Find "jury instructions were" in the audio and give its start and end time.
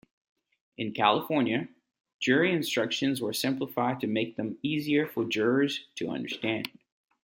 2.19-3.33